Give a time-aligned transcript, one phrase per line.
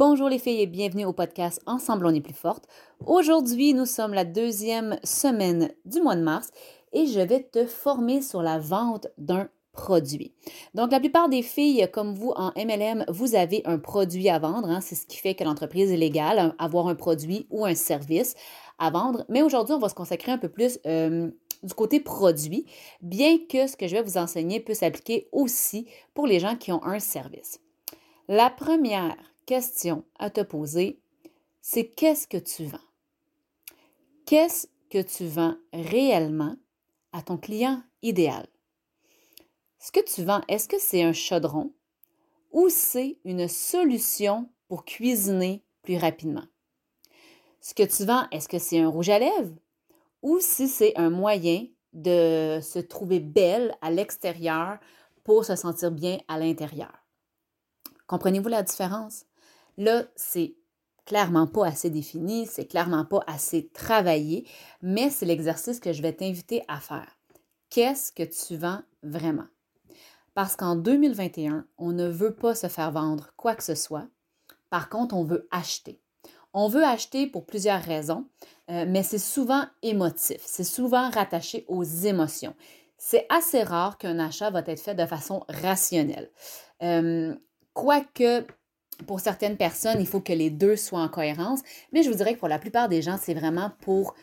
[0.00, 2.66] Bonjour les filles et bienvenue au podcast Ensemble on est plus forte.
[3.04, 6.52] Aujourd'hui, nous sommes la deuxième semaine du mois de mars
[6.94, 10.32] et je vais te former sur la vente d'un produit.
[10.72, 14.70] Donc, la plupart des filles, comme vous en MLM, vous avez un produit à vendre.
[14.70, 14.80] Hein.
[14.80, 18.36] c'est ce qui fait que l'entreprise est légale, avoir un produit ou un service
[18.78, 19.26] à vendre.
[19.28, 21.30] Mais aujourd'hui, on va se consacrer un peu plus euh,
[21.62, 22.64] du côté produit,
[23.02, 26.72] bien que ce que je vais vous enseigner peut s'appliquer aussi pour les gens qui
[26.72, 27.60] ont un service.
[28.28, 29.14] La première
[29.50, 31.00] question à te poser,
[31.60, 32.78] c'est qu'est-ce que tu vends?
[34.24, 36.54] Qu'est-ce que tu vends réellement
[37.12, 38.46] à ton client idéal?
[39.80, 41.72] Ce que tu vends, est-ce que c'est un chaudron
[42.52, 46.46] ou c'est une solution pour cuisiner plus rapidement?
[47.60, 49.56] Ce que tu vends, est-ce que c'est un rouge à lèvres
[50.22, 54.78] ou si c'est un moyen de se trouver belle à l'extérieur
[55.24, 56.92] pour se sentir bien à l'intérieur?
[58.06, 59.24] Comprenez-vous la différence?
[59.80, 60.56] Là, c'est
[61.06, 64.46] clairement pas assez défini, c'est clairement pas assez travaillé,
[64.82, 67.16] mais c'est l'exercice que je vais t'inviter à faire.
[67.70, 69.46] Qu'est-ce que tu vends vraiment?
[70.34, 74.06] Parce qu'en 2021, on ne veut pas se faire vendre quoi que ce soit.
[74.68, 76.02] Par contre, on veut acheter.
[76.52, 78.26] On veut acheter pour plusieurs raisons,
[78.70, 82.54] euh, mais c'est souvent émotif, c'est souvent rattaché aux émotions.
[82.98, 86.30] C'est assez rare qu'un achat va être fait de façon rationnelle.
[86.82, 87.34] Euh,
[87.72, 88.44] quoique,
[89.06, 91.60] pour certaines personnes, il faut que les deux soient en cohérence,
[91.92, 94.14] mais je vous dirais que pour la plupart des gens, c'est vraiment pour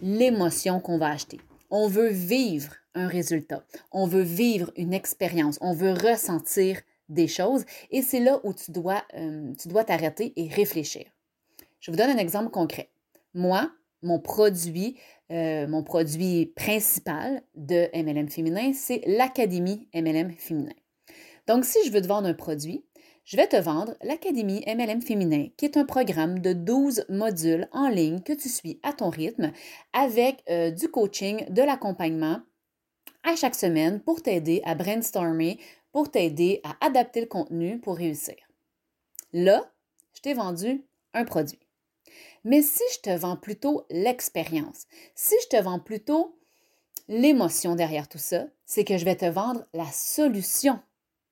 [0.00, 1.40] l'émotion qu'on va acheter.
[1.70, 3.64] On veut vivre un résultat.
[3.90, 5.58] On veut vivre une expérience.
[5.60, 7.64] On veut ressentir des choses.
[7.90, 9.52] Et c'est là où tu dois euh,
[9.86, 11.06] t'arrêter et réfléchir.
[11.80, 12.90] Je vous donne un exemple concret.
[13.34, 13.70] Moi,
[14.02, 14.96] mon produit,
[15.30, 20.74] euh, mon produit principal de MLM féminin, c'est l'Académie MLM féminin.
[21.46, 22.84] Donc, si je veux te vendre un produit,
[23.24, 27.88] je vais te vendre l'Académie MLM féminin, qui est un programme de 12 modules en
[27.88, 29.52] ligne que tu suis à ton rythme
[29.92, 32.40] avec euh, du coaching, de l'accompagnement
[33.22, 35.58] à chaque semaine pour t'aider à brainstormer,
[35.92, 38.34] pour t'aider à adapter le contenu pour réussir.
[39.32, 39.70] Là,
[40.14, 41.60] je t'ai vendu un produit.
[42.44, 46.36] Mais si je te vends plutôt l'expérience, si je te vends plutôt
[47.08, 50.80] l'émotion derrière tout ça, c'est que je vais te vendre la solution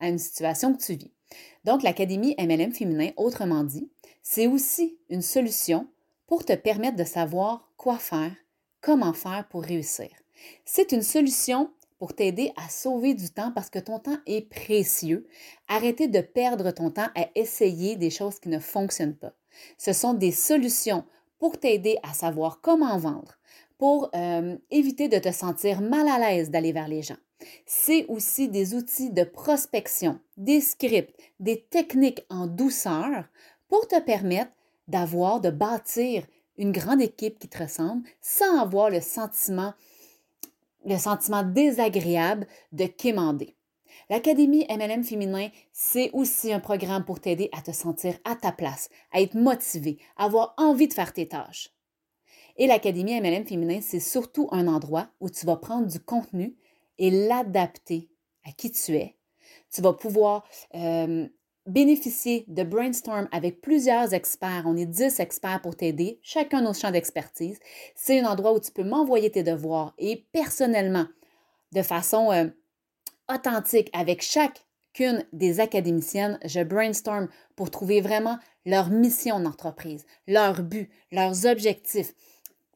[0.00, 1.15] à une situation que tu vis.
[1.64, 3.90] Donc, l'Académie MLM féminin, autrement dit,
[4.22, 5.88] c'est aussi une solution
[6.26, 8.32] pour te permettre de savoir quoi faire,
[8.80, 10.10] comment faire pour réussir.
[10.64, 15.26] C'est une solution pour t'aider à sauver du temps parce que ton temps est précieux.
[15.68, 19.32] Arrêtez de perdre ton temps à essayer des choses qui ne fonctionnent pas.
[19.78, 21.04] Ce sont des solutions
[21.38, 23.38] pour t'aider à savoir comment vendre,
[23.78, 27.16] pour euh, éviter de te sentir mal à l'aise d'aller vers les gens.
[27.66, 33.24] C'est aussi des outils de prospection, des scripts, des techniques en douceur
[33.68, 34.52] pour te permettre
[34.88, 36.26] d'avoir, de bâtir
[36.58, 39.74] une grande équipe qui te ressemble sans avoir le sentiment,
[40.84, 43.54] le sentiment désagréable de quémander.
[44.08, 48.88] L'Académie MLM féminin, c'est aussi un programme pour t'aider à te sentir à ta place,
[49.12, 51.70] à être motivé, à avoir envie de faire tes tâches.
[52.56, 56.56] Et l'Académie MLM féminin, c'est surtout un endroit où tu vas prendre du contenu
[56.98, 58.08] et l'adapter
[58.44, 59.16] à qui tu es.
[59.72, 61.26] Tu vas pouvoir euh,
[61.66, 64.64] bénéficier de brainstorm avec plusieurs experts.
[64.66, 67.58] On est 10 experts pour t'aider, chacun nos champs d'expertise.
[67.94, 71.06] C'est un endroit où tu peux m'envoyer tes devoirs et personnellement,
[71.72, 72.46] de façon euh,
[73.32, 80.90] authentique avec chacune des académiciennes, je brainstorm pour trouver vraiment leur mission d'entreprise, leur but,
[81.12, 82.14] leurs objectifs.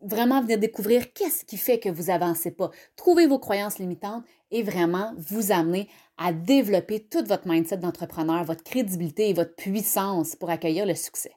[0.02, 2.70] Vraiment venir découvrir qu'est-ce qui fait que vous avancez pas.
[2.96, 8.64] Trouver vos croyances limitantes et vraiment vous amener à développer toute votre mindset d'entrepreneur, votre
[8.64, 11.32] crédibilité et votre puissance pour accueillir le succès.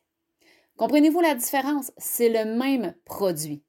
[0.78, 1.92] Comprenez-vous la différence?
[1.98, 3.64] C'est le même produit.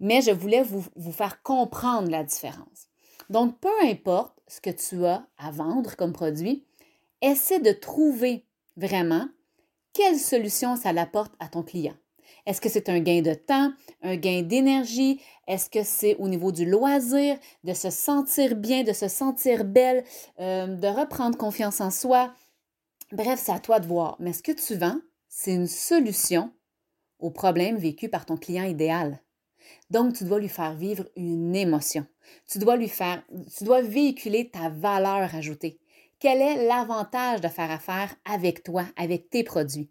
[0.00, 2.88] mais je voulais vous, vous faire comprendre la différence.
[3.30, 6.64] Donc, peu importe ce que tu as à vendre comme produit,
[7.22, 8.44] essaie de trouver
[8.76, 9.28] vraiment
[9.92, 11.94] quelle solution ça l'apporte à ton client.
[12.46, 13.72] Est-ce que c'est un gain de temps,
[14.02, 15.20] un gain d'énergie?
[15.48, 20.04] Est-ce que c'est au niveau du loisir, de se sentir bien, de se sentir belle,
[20.38, 22.32] euh, de reprendre confiance en soi?
[23.12, 24.16] Bref, c'est à toi de voir.
[24.20, 26.52] Mais ce que tu vends, c'est une solution
[27.18, 29.20] au problème vécu par ton client idéal.
[29.90, 32.06] Donc, tu dois lui faire vivre une émotion.
[32.48, 33.22] Tu dois lui faire,
[33.56, 35.80] tu dois véhiculer ta valeur ajoutée.
[36.20, 39.90] Quel est l'avantage de faire affaire avec toi, avec tes produits?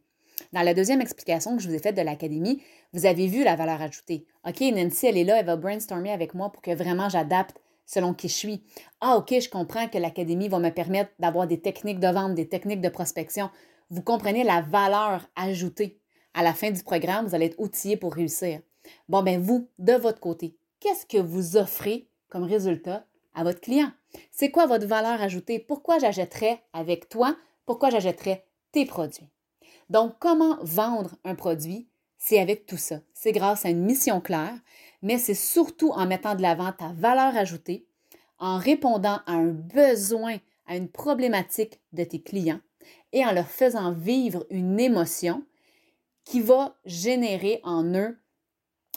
[0.56, 2.64] Dans la deuxième explication que je vous ai faite de l'académie,
[2.94, 4.26] vous avez vu la valeur ajoutée.
[4.48, 8.14] OK, Nancy, elle est là, elle va brainstormer avec moi pour que vraiment j'adapte selon
[8.14, 8.64] qui je suis.
[9.02, 12.48] Ah, OK, je comprends que l'académie va me permettre d'avoir des techniques de vente, des
[12.48, 13.50] techniques de prospection.
[13.90, 16.00] Vous comprenez la valeur ajoutée.
[16.34, 18.62] À la fin du programme, vous allez être outillé pour réussir.
[19.10, 23.92] Bon, ben vous, de votre côté, qu'est-ce que vous offrez comme résultat à votre client?
[24.32, 25.60] C'est quoi votre valeur ajoutée?
[25.60, 27.36] Pourquoi j'achèterais avec toi?
[27.66, 29.28] Pourquoi j'achèterais tes produits?
[29.90, 31.88] Donc, comment vendre un produit?
[32.18, 33.02] C'est avec tout ça.
[33.14, 34.60] C'est grâce à une mission claire,
[35.02, 37.86] mais c'est surtout en mettant de l'avant ta valeur ajoutée,
[38.40, 42.60] en répondant à un besoin, à une problématique de tes clients
[43.14, 45.44] et en leur faisant vivre une émotion
[46.24, 48.18] qui va générer en eux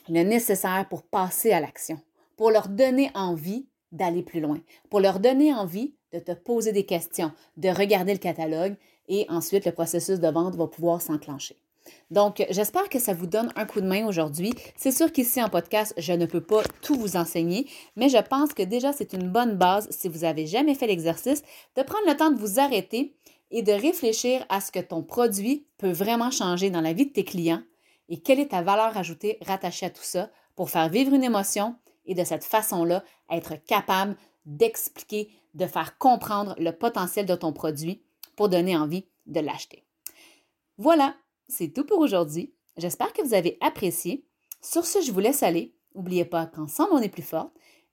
[0.08, 2.00] le nécessaire pour passer à l'action,
[2.37, 6.87] pour leur donner envie d'aller plus loin, pour leur donner envie de te poser des
[6.87, 8.76] questions, de regarder le catalogue
[9.08, 11.56] et ensuite le processus de vente va pouvoir s'enclencher.
[12.10, 14.52] Donc, j'espère que ça vous donne un coup de main aujourd'hui.
[14.76, 17.66] C'est sûr qu'ici en podcast, je ne peux pas tout vous enseigner,
[17.96, 21.43] mais je pense que déjà c'est une bonne base si vous n'avez jamais fait l'exercice
[21.76, 23.14] de prendre le temps de vous arrêter
[23.50, 27.12] et de réfléchir à ce que ton produit peut vraiment changer dans la vie de
[27.12, 27.62] tes clients
[28.08, 31.76] et quelle est ta valeur ajoutée rattachée à tout ça pour faire vivre une émotion
[32.06, 34.16] et de cette façon-là être capable
[34.46, 38.02] d'expliquer, de faire comprendre le potentiel de ton produit
[38.38, 39.85] pour donner envie de l'acheter.
[40.76, 41.17] Voilà,
[41.49, 42.55] c'est tout pour aujourd'hui.
[42.76, 44.25] J'espère que vous avez apprécié.
[44.62, 45.75] Sur ce, je vous laisse aller.
[45.96, 47.50] N'oubliez pas qu'ensemble, on est plus fort.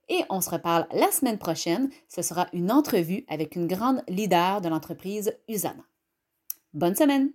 [0.08, 1.90] Et on se reparle la semaine prochaine.
[2.10, 5.84] Ce sera une entrevue avec une grande leader de l'entreprise Usana.
[6.76, 7.32] Bonne semaine!